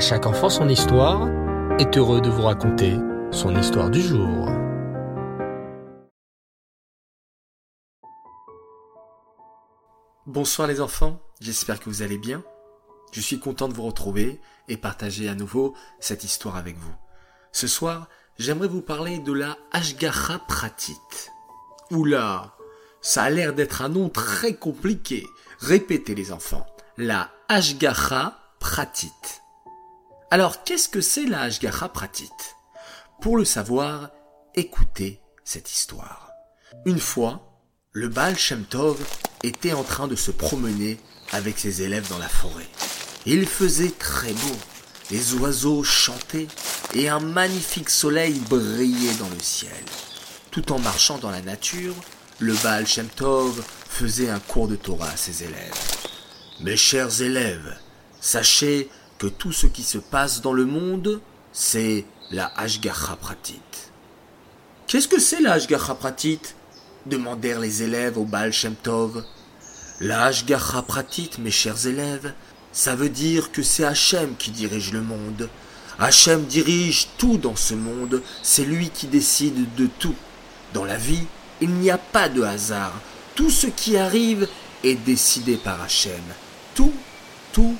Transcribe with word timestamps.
Chaque 0.00 0.24
enfant 0.24 0.48
son 0.48 0.66
histoire 0.70 1.28
est 1.78 1.98
heureux 1.98 2.22
de 2.22 2.30
vous 2.30 2.40
raconter 2.40 2.96
son 3.30 3.54
histoire 3.54 3.90
du 3.90 4.00
jour. 4.00 4.48
Bonsoir 10.24 10.68
les 10.68 10.80
enfants, 10.80 11.20
j'espère 11.42 11.78
que 11.78 11.90
vous 11.90 12.00
allez 12.00 12.16
bien. 12.16 12.42
Je 13.12 13.20
suis 13.20 13.40
content 13.40 13.68
de 13.68 13.74
vous 13.74 13.82
retrouver 13.82 14.40
et 14.68 14.78
partager 14.78 15.28
à 15.28 15.34
nouveau 15.34 15.74
cette 15.98 16.24
histoire 16.24 16.56
avec 16.56 16.78
vous. 16.78 16.94
Ce 17.52 17.66
soir, 17.66 18.08
j'aimerais 18.38 18.68
vous 18.68 18.80
parler 18.80 19.18
de 19.18 19.34
la 19.34 19.58
Ashgaha 19.70 20.38
Pratit. 20.48 20.96
Oula, 21.90 22.54
ça 23.02 23.24
a 23.24 23.30
l'air 23.30 23.52
d'être 23.52 23.82
un 23.82 23.90
nom 23.90 24.08
très 24.08 24.54
compliqué. 24.54 25.26
Répétez 25.58 26.14
les 26.14 26.32
enfants. 26.32 26.64
La 26.96 27.28
Ashgaha 27.50 28.38
Pratit. 28.60 29.12
Alors, 30.32 30.62
qu'est-ce 30.62 30.88
que 30.88 31.00
c'est 31.00 31.26
la 31.26 31.40
Ashgaha 31.40 31.88
Pratit 31.88 32.30
Pour 33.20 33.36
le 33.36 33.44
savoir, 33.44 34.10
écoutez 34.54 35.20
cette 35.42 35.72
histoire. 35.72 36.30
Une 36.84 37.00
fois, 37.00 37.58
le 37.90 38.08
Baal 38.08 38.38
Shem 38.38 38.62
Tov 38.62 39.04
était 39.42 39.72
en 39.72 39.82
train 39.82 40.06
de 40.06 40.14
se 40.14 40.30
promener 40.30 41.00
avec 41.32 41.58
ses 41.58 41.82
élèves 41.82 42.08
dans 42.08 42.18
la 42.18 42.28
forêt. 42.28 42.68
Il 43.26 43.44
faisait 43.44 43.90
très 43.90 44.32
beau, 44.32 44.56
les 45.10 45.34
oiseaux 45.34 45.82
chantaient 45.82 46.46
et 46.94 47.08
un 47.08 47.18
magnifique 47.18 47.90
soleil 47.90 48.38
brillait 48.48 49.16
dans 49.18 49.28
le 49.30 49.40
ciel. 49.40 49.72
Tout 50.52 50.70
en 50.70 50.78
marchant 50.78 51.18
dans 51.18 51.32
la 51.32 51.42
nature, 51.42 51.96
le 52.38 52.54
Baal 52.62 52.86
Shem 52.86 53.08
Tov 53.08 53.64
faisait 53.88 54.30
un 54.30 54.38
cours 54.38 54.68
de 54.68 54.76
Torah 54.76 55.10
à 55.10 55.16
ses 55.16 55.42
élèves. 55.42 55.74
Mes 56.60 56.76
chers 56.76 57.20
élèves, 57.20 57.76
sachez 58.20 58.88
que 59.20 59.26
tout 59.26 59.52
ce 59.52 59.66
qui 59.66 59.82
se 59.82 59.98
passe 59.98 60.40
dans 60.40 60.54
le 60.54 60.64
monde, 60.64 61.20
c'est 61.52 62.06
la 62.30 62.50
Ashgacha 62.56 63.16
Pratit. 63.20 63.60
Qu'est-ce 64.86 65.08
que 65.08 65.20
c'est 65.20 65.42
la 65.42 65.52
Ashgacha 65.52 65.94
Pratit 65.94 66.40
demandèrent 67.04 67.60
les 67.60 67.82
élèves 67.82 68.16
au 68.16 68.24
Baal 68.24 68.50
Shem 68.50 68.74
Tov. 68.74 69.22
La 70.00 70.24
Ashgacha 70.24 70.80
Pratit, 70.80 71.32
mes 71.38 71.50
chers 71.50 71.86
élèves, 71.86 72.32
ça 72.72 72.96
veut 72.96 73.10
dire 73.10 73.52
que 73.52 73.62
c'est 73.62 73.84
Hachem 73.84 74.36
qui 74.38 74.52
dirige 74.52 74.90
le 74.90 75.02
monde. 75.02 75.50
Hachem 75.98 76.46
dirige 76.46 77.08
tout 77.18 77.36
dans 77.36 77.56
ce 77.56 77.74
monde, 77.74 78.22
c'est 78.42 78.64
lui 78.64 78.88
qui 78.88 79.06
décide 79.06 79.74
de 79.74 79.86
tout. 79.98 80.14
Dans 80.72 80.86
la 80.86 80.96
vie, 80.96 81.26
il 81.60 81.68
n'y 81.74 81.90
a 81.90 81.98
pas 81.98 82.30
de 82.30 82.40
hasard. 82.40 82.98
Tout 83.34 83.50
ce 83.50 83.66
qui 83.66 83.98
arrive 83.98 84.48
est 84.82 84.94
décidé 84.94 85.58
par 85.58 85.82
Hachem. 85.82 86.22
Tout, 86.74 86.94
tout. 87.52 87.76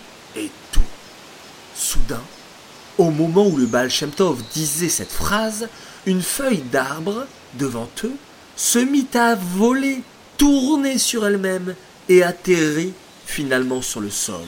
Au 3.01 3.09
moment 3.09 3.47
où 3.47 3.56
le 3.56 3.65
Baal 3.65 3.89
Tov 4.15 4.43
disait 4.53 4.91
cette 4.91 5.11
phrase, 5.11 5.70
une 6.05 6.20
feuille 6.20 6.61
d'arbre, 6.70 7.27
devant 7.55 7.89
eux, 8.05 8.12
se 8.56 8.79
mit 8.79 9.06
à 9.15 9.37
voler, 9.37 10.03
tourner 10.37 10.98
sur 10.98 11.27
elle-même 11.27 11.75
et 12.11 12.23
atterrit 12.23 12.93
finalement 13.25 13.81
sur 13.81 14.03
le 14.03 14.11
sol. 14.11 14.47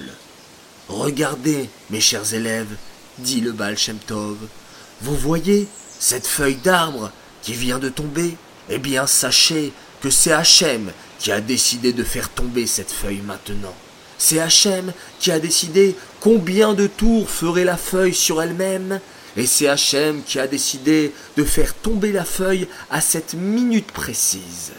Regardez, 0.91 1.71
mes 1.89 2.03
chers 2.03 2.35
élèves, 2.35 2.77
dit 3.21 3.41
le 3.41 3.53
Baal 3.53 3.77
Tov, 4.07 4.37
vous 5.01 5.17
voyez 5.17 5.67
cette 5.99 6.27
feuille 6.27 6.57
d'arbre 6.57 7.11
qui 7.41 7.55
vient 7.55 7.79
de 7.79 7.89
tomber? 7.89 8.37
Eh 8.69 8.79
bien, 8.79 9.07
sachez 9.07 9.73
que 10.03 10.11
c'est 10.11 10.33
Hachem 10.33 10.93
qui 11.19 11.33
a 11.33 11.41
décidé 11.41 11.95
de 11.95 12.05
faire 12.05 12.29
tomber 12.29 12.67
cette 12.67 12.93
feuille 12.93 13.23
maintenant. 13.23 13.75
C'est 14.25 14.39
Hachem 14.39 14.93
qui 15.19 15.33
a 15.33 15.41
décidé 15.41 15.97
combien 16.21 16.75
de 16.75 16.87
tours 16.87 17.29
ferait 17.29 17.65
la 17.65 17.77
feuille 17.77 18.15
sur 18.15 18.41
elle-même, 18.41 19.01
et 19.37 19.47
c'est 19.47 19.67
Hachem 19.67 20.23
qui 20.23 20.39
a 20.39 20.47
décidé 20.47 21.13
de 21.37 21.43
faire 21.43 21.75
tomber 21.75 22.13
la 22.13 22.25
feuille 22.25 22.69
à 22.89 23.01
cette 23.01 23.35
minute 23.35 23.91
précise. 23.91 24.75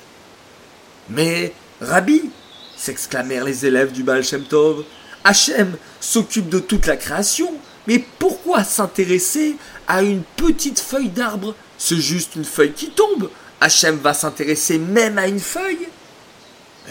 Mais, 1.09 1.53
Rabbi, 1.81 2.29
s'exclamèrent 2.77 3.43
les 3.43 3.65
élèves 3.65 3.91
du 3.91 4.03
Baal 4.03 4.23
Shem 4.23 4.45
Tov, 4.45 4.85
Hachem 5.25 5.75
s'occupe 5.99 6.47
de 6.47 6.59
toute 6.59 6.87
la 6.87 6.95
création, 6.95 7.53
mais 7.85 8.01
pourquoi 8.19 8.63
s'intéresser 8.63 9.57
à 9.89 10.03
une 10.03 10.23
petite 10.37 10.79
feuille 10.79 11.09
d'arbre? 11.09 11.53
C'est 11.77 11.99
juste 11.99 12.37
une 12.37 12.45
feuille 12.45 12.71
qui 12.71 12.91
tombe. 12.91 13.29
Hachem 13.59 13.97
va 13.97 14.13
s'intéresser 14.13 14.77
même 14.77 15.17
à 15.17 15.27
une 15.27 15.41
feuille 15.41 15.89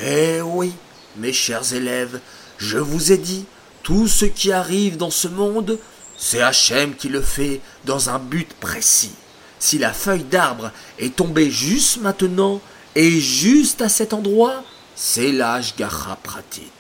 Eh 0.05 0.43
oui, 0.43 0.75
mes 1.17 1.33
chers 1.33 1.73
élèves, 1.73 2.21
je 2.59 2.79
vous 2.79 3.13
ai 3.13 3.19
dit, 3.19 3.45
tout 3.83 4.07
ce 4.09 4.25
qui 4.25 4.53
arrive 4.53 4.97
dans 4.97 5.11
ce 5.11 5.29
monde, 5.29 5.79
c'est 6.17 6.43
Hachem 6.43 6.95
qui 6.95 7.09
le 7.09 7.21
fait 7.21 7.61
dans 7.85 8.11
un 8.11 8.19
but 8.19 8.53
précis. 8.55 9.15
Si 9.59 9.79
la 9.79 9.93
feuille 9.93 10.25
d'arbre 10.25 10.71
est 10.99 11.17
tombée 11.17 11.51
juste 11.51 12.01
maintenant 12.01 12.61
et 12.95 13.21
juste 13.21 13.83
à 13.83 13.89
cet 13.89 14.13
endroit, 14.13 14.65
c'est 14.95 15.33
l'âge 15.33 15.75
Pratit. 16.23 16.71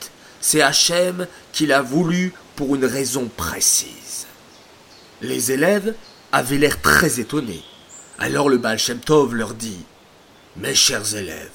C'est 0.40 0.62
Hachem 0.62 1.26
qui 1.52 1.66
l'a 1.66 1.82
voulu 1.82 2.32
pour 2.56 2.74
une 2.74 2.84
raison 2.84 3.30
précise. 3.36 4.26
Les 5.20 5.52
élèves 5.52 5.94
avaient 6.32 6.58
l'air 6.58 6.80
très 6.80 7.20
étonnés. 7.20 7.62
Alors 8.18 8.48
le 8.48 8.58
Baal 8.58 8.78
Shem 8.78 8.98
Tov 8.98 9.34
leur 9.34 9.54
dit 9.54 9.84
Mes 10.56 10.74
chers 10.74 11.14
élèves, 11.14 11.50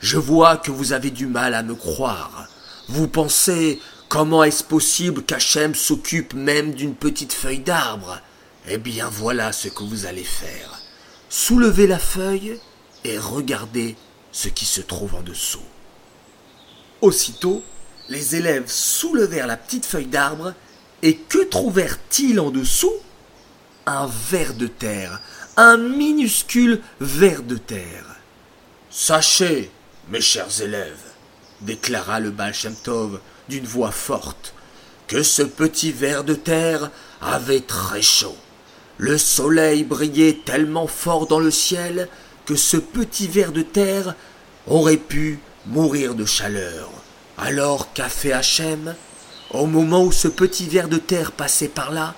je 0.00 0.16
vois 0.16 0.56
que 0.56 0.70
vous 0.70 0.92
avez 0.92 1.10
du 1.10 1.26
mal 1.26 1.54
à 1.54 1.62
me 1.62 1.74
croire. 1.74 2.48
Vous 2.88 3.06
pensez 3.06 3.80
comment 4.08 4.44
est-ce 4.44 4.64
possible 4.64 5.22
qu'Hachem 5.22 5.74
s'occupe 5.74 6.32
même 6.32 6.72
d'une 6.72 6.94
petite 6.94 7.34
feuille 7.34 7.58
d'arbre? 7.58 8.20
Eh 8.66 8.78
bien 8.78 9.08
voilà 9.10 9.52
ce 9.52 9.68
que 9.68 9.82
vous 9.82 10.06
allez 10.06 10.24
faire. 10.24 10.80
Soulevez 11.28 11.86
la 11.86 11.98
feuille 11.98 12.58
et 13.04 13.18
regardez 13.18 13.94
ce 14.32 14.48
qui 14.48 14.64
se 14.64 14.80
trouve 14.80 15.14
en 15.14 15.20
dessous. 15.20 15.62
Aussitôt, 17.02 17.62
les 18.08 18.36
élèves 18.36 18.70
soulevèrent 18.70 19.46
la 19.46 19.58
petite 19.58 19.84
feuille 19.84 20.06
d'arbre 20.06 20.54
et 21.02 21.16
que 21.16 21.44
trouvèrent-ils 21.44 22.40
en 22.40 22.50
dessous? 22.50 22.96
Un 23.84 24.06
ver 24.30 24.54
de 24.54 24.66
terre, 24.66 25.20
un 25.58 25.76
minuscule 25.76 26.80
ver 27.00 27.42
de 27.42 27.56
terre. 27.58 28.16
Sachez, 28.90 29.70
mes 30.08 30.22
chers 30.22 30.62
élèves, 30.62 31.07
déclara 31.60 32.20
le 32.20 32.30
Baal 32.30 32.54
Shem 32.54 32.74
Tov 32.74 33.20
d'une 33.48 33.66
voix 33.66 33.90
forte, 33.90 34.54
que 35.06 35.22
ce 35.22 35.42
petit 35.42 35.92
ver 35.92 36.24
de 36.24 36.34
terre 36.34 36.90
avait 37.20 37.60
très 37.60 38.02
chaud. 38.02 38.36
Le 38.98 39.16
soleil 39.16 39.84
brillait 39.84 40.40
tellement 40.44 40.86
fort 40.86 41.26
dans 41.26 41.40
le 41.40 41.50
ciel 41.50 42.08
que 42.46 42.56
ce 42.56 42.76
petit 42.76 43.28
ver 43.28 43.52
de 43.52 43.62
terre 43.62 44.14
aurait 44.66 44.96
pu 44.96 45.38
mourir 45.66 46.14
de 46.14 46.24
chaleur. 46.24 46.90
Alors 47.36 47.92
qu'a 47.92 48.08
fait 48.08 48.32
Hachem? 48.32 48.94
Au 49.50 49.66
moment 49.66 50.02
où 50.02 50.12
ce 50.12 50.28
petit 50.28 50.66
ver 50.66 50.88
de 50.88 50.98
terre 50.98 51.32
passait 51.32 51.68
par 51.68 51.92
là, 51.92 52.14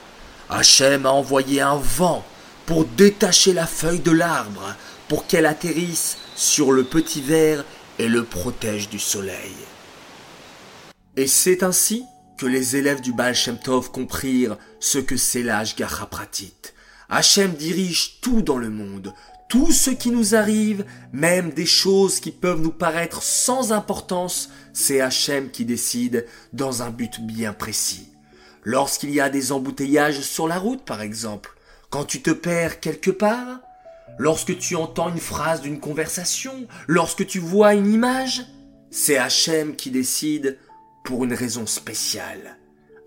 Hachem 0.48 1.06
a 1.06 1.10
envoyé 1.10 1.60
un 1.60 1.76
vent 1.76 2.24
pour 2.66 2.84
détacher 2.84 3.52
la 3.52 3.66
feuille 3.66 4.00
de 4.00 4.10
l'arbre, 4.10 4.74
pour 5.08 5.26
qu'elle 5.26 5.46
atterrisse 5.46 6.16
sur 6.34 6.72
le 6.72 6.84
petit 6.84 7.20
ver 7.20 7.64
et 8.00 8.08
le 8.08 8.24
protège 8.24 8.88
du 8.88 8.98
soleil. 8.98 9.52
Et 11.18 11.26
c'est 11.26 11.62
ainsi 11.62 12.02
que 12.38 12.46
les 12.46 12.76
élèves 12.76 13.02
du 13.02 13.12
Baal 13.12 13.34
Shem 13.34 13.58
Tov 13.58 13.90
comprirent 13.90 14.56
ce 14.80 14.96
que 14.96 15.18
c'est 15.18 15.42
l'âge 15.42 15.76
Pratit. 16.10 16.54
Hachem 17.10 17.52
dirige 17.52 18.20
tout 18.22 18.40
dans 18.40 18.56
le 18.56 18.70
monde, 18.70 19.12
tout 19.50 19.70
ce 19.70 19.90
qui 19.90 20.10
nous 20.10 20.34
arrive, 20.34 20.86
même 21.12 21.50
des 21.50 21.66
choses 21.66 22.20
qui 22.20 22.30
peuvent 22.30 22.62
nous 22.62 22.72
paraître 22.72 23.22
sans 23.22 23.70
importance, 23.70 24.48
c'est 24.72 25.02
Hachem 25.02 25.50
qui 25.50 25.66
décide 25.66 26.24
dans 26.54 26.82
un 26.82 26.88
but 26.88 27.20
bien 27.20 27.52
précis. 27.52 28.08
Lorsqu'il 28.64 29.10
y 29.10 29.20
a 29.20 29.28
des 29.28 29.52
embouteillages 29.52 30.22
sur 30.22 30.48
la 30.48 30.58
route, 30.58 30.86
par 30.86 31.02
exemple, 31.02 31.54
quand 31.90 32.04
tu 32.04 32.22
te 32.22 32.30
perds 32.30 32.80
quelque 32.80 33.10
part, 33.10 33.60
lorsque 34.18 34.56
tu 34.58 34.76
entends 34.76 35.08
une 35.08 35.20
phrase 35.20 35.62
d'une 35.62 35.80
conversation, 35.80 36.66
lorsque 36.86 37.26
tu 37.26 37.38
vois 37.38 37.74
une 37.74 37.92
image, 37.92 38.44
c'est 38.90 39.18
Hachem 39.18 39.76
qui 39.76 39.90
décide 39.90 40.58
pour 41.04 41.24
une 41.24 41.34
raison 41.34 41.66
spéciale. 41.66 42.58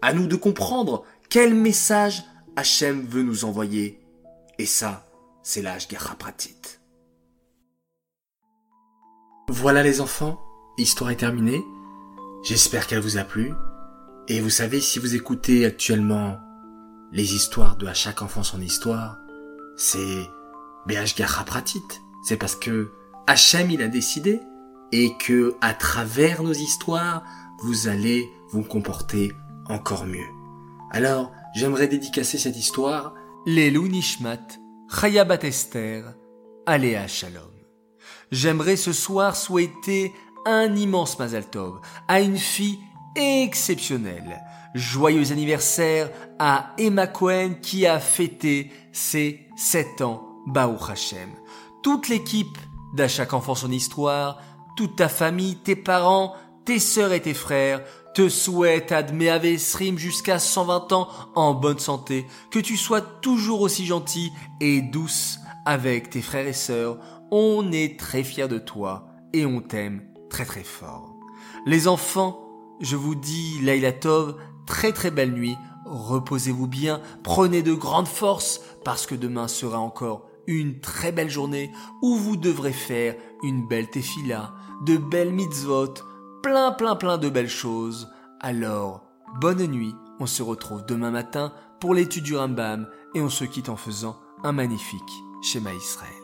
À 0.01 0.13
nous 0.13 0.27
de 0.27 0.35
comprendre 0.35 1.05
quel 1.29 1.53
message 1.53 2.23
Hachem 2.55 3.05
veut 3.05 3.23
nous 3.23 3.45
envoyer. 3.45 3.99
Et 4.59 4.65
ça, 4.65 5.05
c'est 5.41 5.61
l'âge 5.61 5.87
Pratit. 6.19 6.55
Voilà 9.49 9.83
les 9.83 10.01
enfants, 10.01 10.39
l'histoire 10.77 11.11
est 11.11 11.17
terminée. 11.17 11.63
J'espère 12.43 12.87
qu'elle 12.87 13.01
vous 13.01 13.17
a 13.17 13.23
plu. 13.23 13.53
Et 14.27 14.39
vous 14.39 14.49
savez, 14.49 14.79
si 14.79 14.99
vous 14.99 15.15
écoutez 15.15 15.65
actuellement 15.65 16.37
les 17.11 17.35
histoires 17.35 17.75
de 17.77 17.87
À 17.87 17.93
chaque 17.93 18.21
enfant 18.21 18.43
son 18.43 18.61
histoire, 18.61 19.17
c'est 19.75 20.27
BH 20.87 21.43
Pratit. 21.45 21.83
C'est 22.23 22.37
parce 22.37 22.55
que 22.55 22.91
Hachem 23.27 23.71
il 23.71 23.81
a 23.81 23.87
décidé 23.87 24.39
et 24.91 25.15
que 25.17 25.55
à 25.61 25.73
travers 25.73 26.43
nos 26.43 26.53
histoires, 26.53 27.23
vous 27.63 27.87
allez 27.87 28.29
vous 28.51 28.63
comporter 28.63 29.31
encore 29.67 30.05
mieux. 30.05 30.27
Alors, 30.91 31.31
j'aimerais 31.55 31.87
dédicacer 31.87 32.37
cette 32.37 32.57
histoire 32.57 33.13
Lelou 33.45 33.87
Nishmat, 33.87 34.59
Chayabat 34.89 35.39
Esther, 35.43 36.13
Aléa 36.65 37.07
Shalom. 37.07 37.51
J'aimerais 38.31 38.75
ce 38.75 38.93
soir 38.93 39.35
souhaiter 39.35 40.13
un 40.45 40.75
immense 40.75 41.17
Mazal 41.19 41.49
Tov 41.49 41.79
à 42.07 42.21
une 42.21 42.37
fille 42.37 42.79
exceptionnelle. 43.15 44.41
Joyeux 44.75 45.31
anniversaire 45.31 46.09
à 46.39 46.73
Emma 46.77 47.07
Cohen 47.07 47.55
qui 47.61 47.85
a 47.85 47.99
fêté 47.99 48.71
ses 48.91 49.47
7 49.55 50.01
ans, 50.01 50.32
Baou 50.45 50.77
Hashem. 50.89 51.29
Toute 51.81 52.09
l'équipe 52.09 52.57
d'À 52.93 53.07
chaque 53.07 53.33
enfant 53.33 53.55
son 53.55 53.71
histoire, 53.71 54.39
toute 54.77 54.95
ta 54.95 55.09
famille, 55.09 55.55
tes 55.55 55.75
parents, 55.75 56.35
tes 56.65 56.79
sœurs 56.79 57.11
et 57.11 57.21
tes 57.21 57.33
frères 57.33 57.83
te 58.13 58.29
souhaitent 58.29 58.91
Admé 58.91 59.29
Avesrim 59.29 59.97
jusqu'à 59.97 60.37
120 60.37 60.91
ans 60.91 61.07
en 61.35 61.53
bonne 61.53 61.79
santé, 61.79 62.27
que 62.51 62.59
tu 62.59 62.77
sois 62.77 63.01
toujours 63.01 63.61
aussi 63.61 63.85
gentil 63.85 64.31
et 64.61 64.81
douce 64.81 65.39
avec 65.65 66.11
tes 66.11 66.21
frères 66.21 66.47
et 66.47 66.53
sœurs. 66.53 66.99
On 67.31 67.71
est 67.71 67.99
très 67.99 68.23
fiers 68.23 68.47
de 68.47 68.59
toi 68.59 69.07
et 69.33 69.45
on 69.45 69.61
t'aime 69.61 70.03
très 70.29 70.45
très 70.45 70.63
fort. 70.63 71.15
Les 71.65 71.87
enfants, 71.87 72.39
je 72.79 72.95
vous 72.95 73.15
dis 73.15 73.59
Laila 73.61 73.91
Tov, 73.91 74.35
très 74.67 74.91
très 74.91 75.09
belle 75.09 75.33
nuit, 75.33 75.57
reposez-vous 75.85 76.67
bien, 76.67 77.01
prenez 77.23 77.63
de 77.63 77.73
grandes 77.73 78.07
forces 78.07 78.61
parce 78.83 79.07
que 79.07 79.15
demain 79.15 79.47
sera 79.47 79.79
encore 79.79 80.27
une 80.47 80.79
très 80.79 81.11
belle 81.11 81.29
journée 81.29 81.71
où 82.01 82.15
vous 82.15 82.37
devrez 82.37 82.73
faire 82.73 83.15
une 83.43 83.67
belle 83.67 83.89
tefila, 83.89 84.53
de 84.85 84.97
belles 84.97 85.33
mitzvot, 85.33 85.93
plein 86.41 86.71
plein 86.71 86.95
plein 86.95 87.17
de 87.17 87.29
belles 87.29 87.49
choses. 87.49 88.09
Alors, 88.39 89.05
bonne 89.39 89.65
nuit, 89.67 89.95
on 90.19 90.25
se 90.25 90.43
retrouve 90.43 90.85
demain 90.85 91.11
matin 91.11 91.53
pour 91.79 91.93
l'étude 91.93 92.23
du 92.23 92.35
Rambam 92.35 92.87
et 93.15 93.21
on 93.21 93.29
se 93.29 93.45
quitte 93.45 93.69
en 93.69 93.77
faisant 93.77 94.19
un 94.43 94.51
magnifique 94.51 95.01
schéma 95.41 95.73
Israël. 95.73 96.22